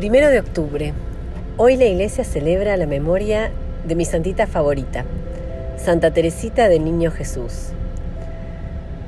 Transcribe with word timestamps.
Primero 0.00 0.30
de 0.30 0.40
octubre. 0.40 0.94
Hoy 1.58 1.76
la 1.76 1.84
iglesia 1.84 2.24
celebra 2.24 2.78
la 2.78 2.86
memoria 2.86 3.50
de 3.86 3.94
mi 3.94 4.06
santita 4.06 4.46
favorita, 4.46 5.04
Santa 5.76 6.10
Teresita 6.10 6.70
del 6.70 6.86
Niño 6.86 7.10
Jesús. 7.10 7.72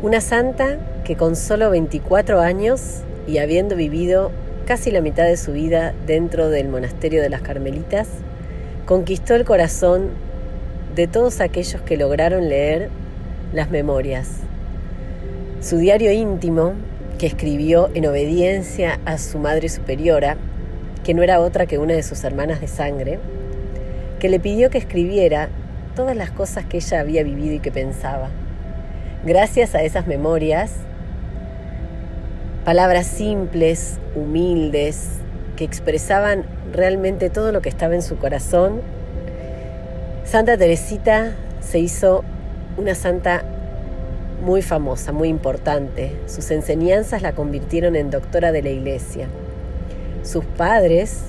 Una 0.03 0.21
santa 0.21 0.77
que 1.07 1.17
con 1.17 1.35
solo 1.35 1.71
24 1.71 2.43
años 2.43 3.05
y 3.27 3.39
habiendo 3.39 3.75
vivido 3.75 4.33
casi 4.67 4.91
la 4.91 5.01
mitad 5.01 5.25
de 5.25 5.39
su 5.39 5.53
vida 5.53 5.95
dentro 6.07 6.51
del 6.51 6.69
monasterio 6.69 7.23
de 7.23 7.31
las 7.31 7.41
Carmelitas, 7.41 8.09
conquistó 8.85 9.35
el 9.35 9.47
corazón 9.47 10.11
de 10.95 11.07
todos 11.07 11.41
aquellos 11.41 11.81
que 11.81 11.97
lograron 11.97 12.51
leer 12.51 12.91
las 13.55 13.71
memorias. 13.71 14.29
Su 15.63 15.79
diario 15.79 16.13
íntimo, 16.13 16.75
que 17.19 17.29
escribió 17.29 17.89
en 17.95 18.05
obediencia 18.05 19.01
a 19.07 19.17
su 19.17 19.39
madre 19.39 19.71
superiora, 19.71 20.37
que 21.05 21.15
no 21.15 21.23
era 21.23 21.41
otra 21.41 21.67
que 21.67 21.79
una 21.79 21.95
de 21.95 22.03
sus 22.03 22.25
hermanas 22.25 22.61
de 22.61 22.69
sangre, 22.69 23.19
que 24.19 24.29
le 24.29 24.41
pidió 24.41 24.71
que 24.71 24.79
escribiera 24.79 25.49
todas 25.97 26.17
las 26.17 26.31
cosas 26.31 26.65
que 26.65 26.79
ella 26.79 27.01
había 27.01 27.23
vivido 27.23 27.55
y 27.55 27.61
que 27.61 27.73
pensaba. 27.73 28.31
Gracias 29.25 29.75
a 29.75 29.83
esas 29.83 30.07
memorias, 30.07 30.73
palabras 32.65 33.07
simples, 33.07 33.99
humildes, 34.15 35.09
que 35.57 35.65
expresaban 35.65 36.45
realmente 36.73 37.31
todo 37.31 37.53
lo 37.53 37.61
que 37.63 37.69
estaba 37.69 37.95
en 37.95 38.03
su 38.03 38.17
corazón, 38.17 38.81
Santa 40.25 40.57
Teresita 40.57 41.33
se 41.61 41.79
hizo 41.79 42.25
una 42.77 42.95
santa 42.95 43.45
muy 44.43 44.63
famosa, 44.63 45.13
muy 45.13 45.29
importante. 45.29 46.17
Sus 46.27 46.51
enseñanzas 46.51 47.23
la 47.23 47.33
convirtieron 47.33 47.97
en 47.97 48.11
doctora 48.11 48.51
de 48.51 48.63
la 48.63 48.71
iglesia. 48.71 49.29
Sus 50.23 50.45
padres 50.45 51.25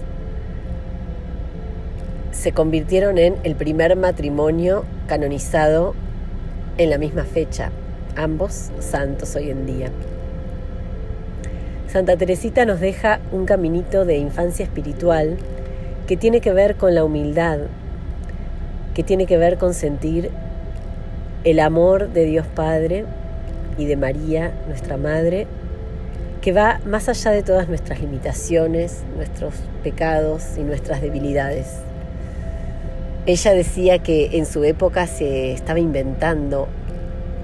se 2.32 2.52
convirtieron 2.52 3.18
en 3.18 3.36
el 3.44 3.56
primer 3.56 3.96
matrimonio 3.96 4.86
canonizado 5.08 5.96
en 6.78 6.90
la 6.90 6.98
misma 6.98 7.24
fecha, 7.24 7.72
ambos 8.16 8.70
santos 8.80 9.36
hoy 9.36 9.50
en 9.50 9.66
día. 9.66 9.90
Santa 11.88 12.18
Teresita 12.18 12.66
nos 12.66 12.80
deja 12.80 13.20
un 13.32 13.46
caminito 13.46 14.06
de 14.06 14.18
infancia 14.18 14.64
espiritual 14.64 15.38
que 16.08 16.18
tiene 16.18 16.42
que 16.42 16.54
ver 16.54 16.76
con 16.76 16.94
la 16.94 17.04
humildad, 17.04 17.60
que 18.94 19.04
tiene 19.04 19.26
que 19.26 19.38
ver 19.38 19.58
con 19.58 19.74
sentir 19.74 20.30
el 21.44 21.60
amor 21.60 22.10
de 22.10 22.26
Dios 22.26 22.46
Padre 22.48 23.06
y 23.78 23.86
de 23.86 23.96
María, 23.96 24.52
nuestra 24.68 24.98
Madre, 24.98 25.48
que 26.44 26.52
va 26.52 26.82
más 26.86 27.08
allá 27.08 27.32
de 27.32 27.42
todas 27.42 27.70
nuestras 27.70 28.02
limitaciones, 28.02 29.06
nuestros 29.16 29.54
pecados 29.82 30.58
y 30.58 30.64
nuestras 30.64 31.02
debilidades. 31.02 31.68
Ella 33.26 33.54
decía 33.54 34.00
que 34.00 34.32
en 34.34 34.46
su 34.46 34.66
época 34.66 35.08
se 35.08 35.54
estaba 35.54 35.80
inventando 35.80 36.68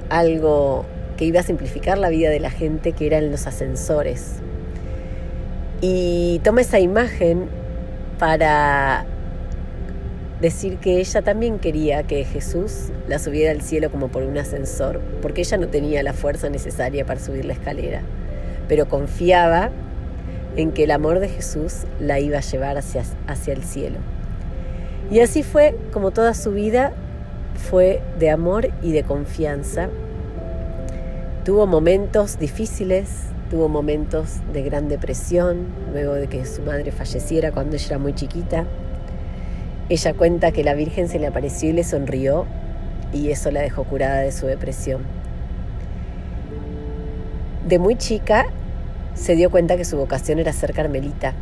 algo 0.09 0.86
que 1.16 1.23
iba 1.23 1.39
a 1.39 1.44
simplificar 1.44 1.97
la 1.97 2.09
vida 2.09 2.30
de 2.30 2.42
la 2.42 2.50
gente, 2.50 2.92
que 2.92 3.08
eran 3.08 3.31
los 3.31 3.47
ascensores. 3.47 4.42
Y 5.80 6.42
toma 6.44 6.59
esa 6.59 6.81
imagen 6.81 7.47
para 8.17 9.05
decir 10.42 10.75
que 10.75 11.00
ella 11.00 11.22
también 11.22 11.59
quería 11.59 12.03
que 12.03 12.25
Jesús 12.25 12.89
la 13.08 13.17
subiera 13.17 13.52
al 13.52 13.61
cielo 13.61 13.92
como 13.92 14.09
por 14.09 14.23
un 14.23 14.38
ascensor, 14.38 15.00
porque 15.22 15.39
ella 15.39 15.55
no 15.55 15.70
tenía 15.70 16.03
la 16.03 16.11
fuerza 16.11 16.50
necesaria 16.50 17.05
para 17.05 17.22
subir 17.22 17.45
la 17.45 17.53
escalera 17.53 18.02
pero 18.70 18.88
confiaba 18.88 19.72
en 20.56 20.72
que 20.72 20.86
el 20.86 20.92
amor 20.92 21.20
de 21.20 21.28
Jesús 21.28 21.84
la 22.00 22.20
iba 22.20 22.38
a 22.38 22.42
llevar 22.42 22.78
hacia, 22.78 23.03
hacia 23.28 23.53
el 23.53 23.64
cielo. 23.64 23.98
Y 25.11 25.20
así 25.20 25.43
fue 25.43 25.76
como 25.92 26.11
toda 26.11 26.33
su 26.33 26.52
vida 26.52 26.93
fue 27.55 28.02
de 28.17 28.30
amor 28.30 28.70
y 28.82 28.93
de 28.93 29.04
confianza. 29.04 29.89
Tuvo 31.43 31.67
momentos 31.67 32.39
difíciles, 32.39 33.10
tuvo 33.49 33.67
momentos 33.67 34.38
de 34.54 34.61
gran 34.61 34.88
depresión, 34.88 35.67
luego 35.92 36.14
de 36.14 36.27
que 36.27 36.45
su 36.45 36.61
madre 36.61 36.92
falleciera 36.92 37.52
cuando 37.52 37.76
ella 37.76 37.88
era 37.88 37.98
muy 37.98 38.14
chiquita. 38.14 38.66
Ella 39.89 40.14
cuenta 40.14 40.52
que 40.52 40.64
la 40.64 40.76
Virgen 40.76 41.10
se 41.10 41.20
le 41.20 41.27
apareció 41.27 41.70
y 41.70 41.73
le 41.73 41.83
sonrió 41.83 42.45
y 43.11 43.32
eso 43.32 43.49
la 43.49 43.61
dejó 43.61 43.83
curada 43.83 44.20
de 44.20 44.32
su 44.32 44.45
depresión. 44.45 45.02
De 47.67 47.80
muy 47.80 47.95
chica 47.95 48.45
se 49.19 49.35
dio 49.35 49.52
cuenta 49.52 49.75
que 49.75 49.83
su 49.83 49.97
vocación 49.97 50.39
era 50.39 50.53
ser 50.53 50.73
carmelita. 50.73 51.33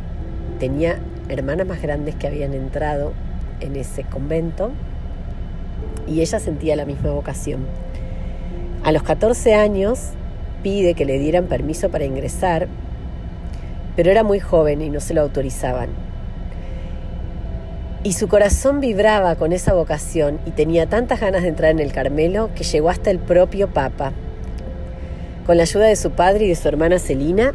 Tenía 0.58 0.98
hermanas 1.28 1.66
más 1.66 1.80
grandes 1.80 2.16
que 2.16 2.26
habían 2.26 2.52
entrado 2.52 3.12
en 3.60 3.76
ese 3.76 4.02
convento 4.02 4.72
y 6.08 6.20
ella 6.20 6.40
sentía 6.40 6.74
la 6.74 6.84
misma 6.84 7.12
vocación. 7.12 7.66
A 8.82 8.90
los 8.90 9.04
14 9.04 9.54
años 9.54 10.10
pide 10.62 10.94
que 10.94 11.04
le 11.04 11.18
dieran 11.20 11.46
permiso 11.46 11.88
para 11.88 12.04
ingresar, 12.04 12.66
pero 13.94 14.10
era 14.10 14.24
muy 14.24 14.40
joven 14.40 14.82
y 14.82 14.90
no 14.90 14.98
se 14.98 15.14
lo 15.14 15.22
autorizaban. 15.22 15.90
Y 18.02 18.14
su 18.14 18.26
corazón 18.26 18.80
vibraba 18.80 19.36
con 19.36 19.52
esa 19.52 19.72
vocación 19.72 20.40
y 20.46 20.50
tenía 20.50 20.88
tantas 20.88 21.20
ganas 21.20 21.42
de 21.42 21.48
entrar 21.48 21.70
en 21.70 21.78
el 21.78 21.92
Carmelo 21.92 22.50
que 22.56 22.64
llegó 22.64 22.90
hasta 22.90 23.10
el 23.10 23.18
propio 23.18 23.68
Papa. 23.68 24.12
Con 25.46 25.56
la 25.56 25.62
ayuda 25.62 25.86
de 25.86 25.96
su 25.96 26.10
padre 26.10 26.44
y 26.44 26.48
de 26.48 26.54
su 26.54 26.68
hermana 26.68 26.98
Celina, 26.98 27.54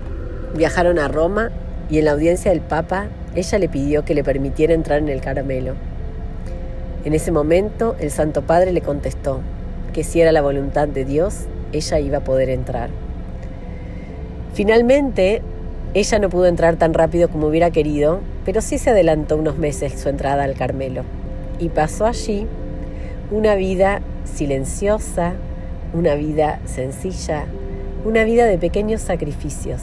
Viajaron 0.56 1.00
a 1.00 1.08
Roma 1.08 1.50
y 1.90 1.97
en 1.97 2.06
la 2.06 2.12
audiencia 2.12 2.52
del 2.52 2.62
Papa 2.62 3.08
ella 3.36 3.58
le 3.58 3.69
pidió 3.69 4.06
que 4.06 4.14
le 4.14 4.24
permitiera 4.24 4.75
entrar 4.75 5.00
en 5.00 5.09
el 5.09 5.19
caramelo. 5.19 5.74
En 7.06 7.14
ese 7.14 7.31
momento 7.31 7.96
el 8.00 8.12
Santo 8.12 8.44
Padre 8.44 8.72
le 8.72 8.81
contestó 8.81 9.41
que 9.94 10.03
si 10.03 10.22
era 10.22 10.31
la 10.31 10.44
voluntad 10.44 10.88
de 10.88 11.06
Dios, 11.06 11.46
ella 11.72 12.00
iba 12.00 12.18
a 12.19 12.24
poder 12.24 12.50
entrar. 12.50 12.91
Finalmente, 14.53 15.41
ella 15.96 16.19
no 16.19 16.30
pudo 16.30 16.46
entrar 16.46 16.75
tan 16.75 16.94
rápido 16.94 17.30
como 17.30 17.47
hubiera 17.47 17.72
querido, 17.72 18.20
pero 18.46 18.62
sí 18.62 18.78
se 18.78 18.91
adelantó 18.91 19.38
unos 19.38 19.58
meses 19.58 20.00
su 20.00 20.09
entrada 20.09 20.44
al 20.44 20.53
Carmelo 20.53 21.03
y 21.58 21.70
pasó 21.70 22.06
allí 22.06 22.46
una 23.31 23.56
vida 23.56 24.02
silenciosa, 24.24 25.34
una 25.94 26.14
vida 26.14 26.59
sencilla, 26.66 27.46
una 28.06 28.24
vida 28.24 28.46
de 28.46 28.59
pequeños 28.59 29.02
sacrificios 29.02 29.81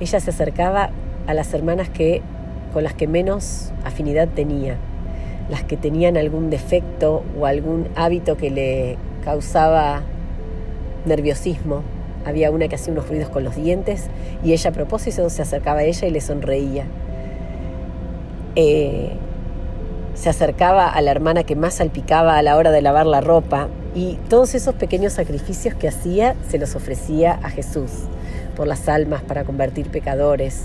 ella 0.00 0.20
se 0.20 0.30
acercaba 0.30 0.90
a 1.26 1.34
las 1.34 1.52
hermanas 1.54 1.88
que, 1.88 2.22
con 2.72 2.84
las 2.84 2.94
que 2.94 3.06
menos 3.06 3.72
afinidad 3.84 4.28
tenía, 4.28 4.76
las 5.50 5.64
que 5.64 5.76
tenían 5.76 6.16
algún 6.16 6.50
defecto 6.50 7.22
o 7.38 7.46
algún 7.46 7.88
hábito 7.96 8.36
que 8.36 8.50
le 8.50 8.98
causaba 9.24 10.02
nerviosismo. 11.04 11.82
Había 12.24 12.50
una 12.50 12.68
que 12.68 12.74
hacía 12.74 12.92
unos 12.92 13.08
ruidos 13.08 13.30
con 13.30 13.44
los 13.44 13.56
dientes 13.56 14.08
y 14.44 14.52
ella 14.52 14.70
a 14.70 14.72
propósito 14.72 15.28
se 15.30 15.42
acercaba 15.42 15.80
a 15.80 15.84
ella 15.84 16.06
y 16.06 16.10
le 16.10 16.20
sonreía. 16.20 16.84
Eh, 18.54 19.12
se 20.14 20.28
acercaba 20.28 20.88
a 20.88 21.00
la 21.00 21.12
hermana 21.12 21.44
que 21.44 21.54
más 21.54 21.74
salpicaba 21.74 22.36
a 22.36 22.42
la 22.42 22.56
hora 22.56 22.70
de 22.70 22.82
lavar 22.82 23.06
la 23.06 23.20
ropa 23.20 23.68
y 23.94 24.18
todos 24.28 24.54
esos 24.54 24.74
pequeños 24.74 25.12
sacrificios 25.12 25.74
que 25.74 25.88
hacía 25.88 26.34
se 26.48 26.58
los 26.58 26.74
ofrecía 26.74 27.38
a 27.42 27.50
Jesús 27.50 28.08
por 28.58 28.66
las 28.66 28.88
almas 28.88 29.22
para 29.22 29.44
convertir 29.44 29.88
pecadores. 29.88 30.64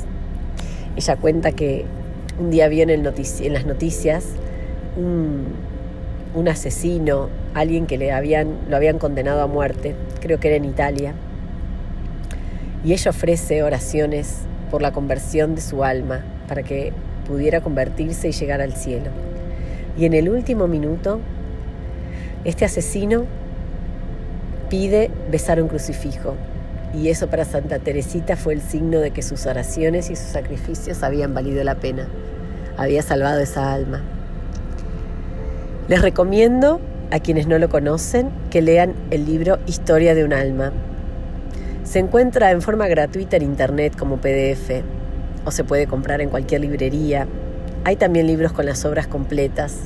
Ella 0.98 1.16
cuenta 1.16 1.52
que 1.52 1.86
un 2.40 2.50
día 2.50 2.68
vio 2.68 2.90
en, 2.90 3.04
las 3.04 3.66
noticias 3.68 4.26
un, 4.98 6.48
asesino, 6.48 7.30
alguien 7.54 7.86
que 7.86 8.00
le 8.00 8.12
habían, 8.12 8.58
lo 8.68 8.78
habían 8.78 8.98
condenado 8.98 9.44
a 9.44 9.48
muerte, 9.48 9.96
creo 10.22 10.40
que 10.40 10.48
era 10.48 10.58
en 10.58 10.66
Italia, 10.66 11.14
y 12.84 12.94
ella 12.94 13.12
ofrece 13.12 13.62
oraciones 13.62 14.40
por 14.72 14.82
la 14.82 14.92
conversión 14.92 15.54
de 15.54 15.62
su 15.62 15.84
alma, 15.84 16.24
para 16.48 16.64
que 16.64 16.94
pudiera 17.28 17.62
convertirse 17.62 18.28
y 18.28 18.32
llegar 18.32 18.60
al 18.60 18.74
cielo. 18.74 19.12
Y 19.96 20.06
en 20.06 20.14
el 20.14 20.30
último 20.30 20.68
minuto, 20.68 21.20
este 22.44 22.66
asesino 22.66 23.26
pide 24.68 25.12
besar 25.30 25.62
un 25.62 25.68
crucifijo 25.68 26.36
y 26.94 27.10
eso 27.10 27.28
para 27.28 27.44
Santa 27.44 27.80
Teresita 27.80 28.36
fue 28.36 28.54
el 28.54 28.62
signo 28.62 29.00
de 29.00 29.12
que 29.12 29.24
sus 29.24 29.46
oraciones 29.46 30.10
y 30.10 30.16
sus 30.16 30.28
sacrificios 30.28 31.02
habían 31.02 31.34
valido 31.34 31.64
la 31.64 31.76
pena, 31.76 32.08
había 32.78 33.02
salvado 33.02 33.40
esa 33.40 33.74
alma. 33.74 34.04
Les 35.88 36.02
recomiendo 36.02 36.80
a 37.12 37.20
quienes 37.20 37.48
no 37.48 37.58
lo 37.58 37.70
conocen 37.70 38.30
que 38.52 38.62
lean 38.62 38.94
el 39.12 39.26
libro 39.26 39.60
Historia 39.66 40.16
de 40.16 40.24
un 40.24 40.34
alma. 40.34 40.72
Se 41.84 42.00
encuentra 42.00 42.52
en 42.52 42.62
forma 42.62 42.88
gratuita 42.88 43.38
en 43.38 43.44
internet 43.44 43.96
como 43.98 44.18
PDF 44.18 44.84
o 45.46 45.52
se 45.52 45.64
puede 45.64 45.88
comprar 45.88 46.22
en 46.22 46.30
cualquier 46.30 46.62
librería. 46.62 47.28
Hay 47.86 47.98
también 47.98 48.28
libros 48.28 48.54
con 48.54 48.66
las 48.66 48.86
obras 48.86 49.08
completas 49.08 49.78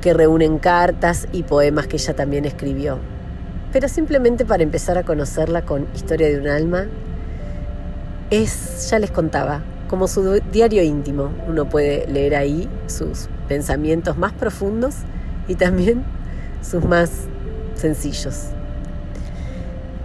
que 0.00 0.12
reúnen 0.14 0.58
cartas 0.58 1.28
y 1.32 1.42
poemas 1.42 1.86
que 1.86 1.96
ella 1.96 2.16
también 2.16 2.44
escribió 2.46 2.98
pero 3.76 3.90
simplemente 3.90 4.46
para 4.46 4.62
empezar 4.62 4.96
a 4.96 5.02
conocerla 5.02 5.66
con 5.66 5.86
Historia 5.94 6.28
de 6.28 6.40
un 6.40 6.48
alma, 6.48 6.86
es, 8.30 8.88
ya 8.88 8.98
les 8.98 9.10
contaba, 9.10 9.64
como 9.86 10.08
su 10.08 10.40
diario 10.50 10.82
íntimo. 10.82 11.30
Uno 11.46 11.68
puede 11.68 12.06
leer 12.06 12.36
ahí 12.36 12.70
sus 12.86 13.28
pensamientos 13.48 14.16
más 14.16 14.32
profundos 14.32 14.94
y 15.46 15.56
también 15.56 16.04
sus 16.62 16.86
más 16.86 17.24
sencillos. 17.74 18.46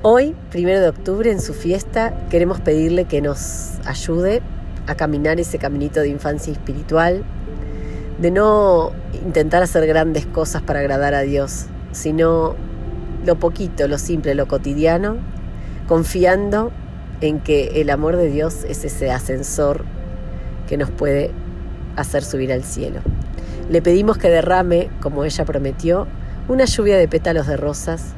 Hoy, 0.02 0.36
primero 0.50 0.82
de 0.82 0.90
octubre, 0.90 1.32
en 1.32 1.40
su 1.40 1.54
fiesta, 1.54 2.14
queremos 2.30 2.60
pedirle 2.60 3.06
que 3.06 3.22
nos 3.22 3.76
ayude 3.86 4.42
a 4.86 4.96
caminar 4.96 5.40
ese 5.40 5.60
caminito 5.60 6.02
de 6.02 6.10
infancia 6.10 6.52
espiritual, 6.52 7.24
de 8.20 8.32
no 8.32 8.92
intentar 9.14 9.64
hacer 9.64 9.88
grandes 9.88 10.26
cosas 10.26 10.62
para 10.62 10.82
agradar 10.82 11.14
a 11.14 11.22
Dios, 11.22 11.68
sino 11.94 12.58
lo 13.26 13.36
poquito, 13.38 13.88
lo 13.88 13.98
simple, 13.98 14.36
lo 14.36 14.48
cotidiano, 14.48 15.18
confiando 15.88 16.72
en 17.22 17.40
que 17.40 17.82
el 17.82 17.90
amor 17.90 18.18
de 18.18 18.30
Dios 18.30 18.64
es 18.68 18.84
ese 18.84 19.12
ascensor 19.12 19.86
que 20.68 20.78
nos 20.78 20.90
puede 20.90 21.32
hacer 21.96 22.24
subir 22.24 22.52
al 22.52 22.64
cielo. 22.64 23.02
Le 23.70 23.82
pedimos 23.82 24.18
que 24.18 24.30
derrame, 24.30 24.90
como 25.02 25.24
ella 25.24 25.46
prometió, 25.46 26.08
una 26.48 26.66
lluvia 26.66 26.98
de 26.98 27.08
pétalos 27.08 27.48
de 27.48 27.58
rosas, 27.58 28.14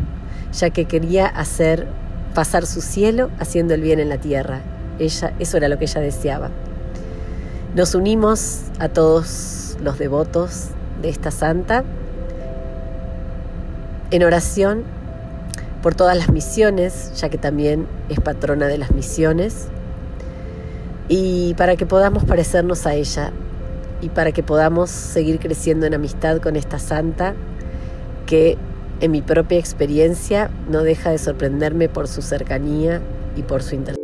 ya 0.53 0.69
que 0.69 0.85
quería 0.85 1.27
hacer 1.27 1.87
pasar 2.33 2.65
su 2.65 2.81
cielo 2.81 3.29
haciendo 3.39 3.73
el 3.73 3.81
bien 3.81 3.99
en 3.99 4.09
la 4.09 4.17
tierra. 4.17 4.61
Ella, 4.99 5.33
eso 5.39 5.57
era 5.57 5.67
lo 5.67 5.77
que 5.77 5.85
ella 5.85 6.01
deseaba. 6.01 6.49
Nos 7.75 7.95
unimos 7.95 8.61
a 8.79 8.89
todos 8.89 9.77
los 9.81 9.97
devotos 9.97 10.69
de 11.01 11.09
esta 11.09 11.31
santa 11.31 11.83
en 14.11 14.23
oración 14.23 14.83
por 15.83 15.95
todas 15.95 16.17
las 16.17 16.31
misiones, 16.31 17.11
ya 17.19 17.29
que 17.29 17.37
también 17.37 17.87
es 18.09 18.19
patrona 18.21 18.67
de 18.67 18.77
las 18.77 18.91
misiones, 18.91 19.67
y 21.09 21.53
para 21.55 21.75
que 21.75 21.85
podamos 21.85 22.23
parecernos 22.23 22.87
a 22.87 22.95
ella 22.95 23.33
y 24.01 24.07
para 24.09 24.31
que 24.31 24.41
podamos 24.41 24.89
seguir 24.89 25.39
creciendo 25.39 25.85
en 25.85 25.93
amistad 25.93 26.39
con 26.39 26.55
esta 26.55 26.79
santa 26.79 27.35
que 28.25 28.57
en 29.01 29.11
mi 29.11 29.21
propia 29.21 29.59
experiencia 29.59 30.49
no 30.69 30.83
deja 30.83 31.11
de 31.11 31.17
sorprenderme 31.17 31.89
por 31.89 32.07
su 32.07 32.21
cercanía 32.21 33.01
y 33.35 33.43
por 33.43 33.61
su 33.61 33.75
interés. 33.75 33.97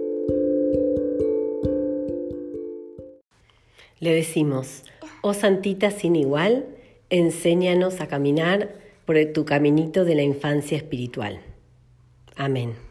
Le 4.02 4.14
decimos, 4.14 4.84
oh 5.22 5.34
santita 5.34 5.92
sin 5.92 6.18
igual, 6.18 6.66
enséñanos 7.10 8.02
a 8.02 8.08
caminar 8.08 8.76
por 9.06 9.16
tu 9.34 9.46
caminito 9.46 10.04
de 10.04 10.16
la 10.16 10.22
infancia 10.22 10.78
espiritual. 10.78 11.40
Amen. 12.40 12.89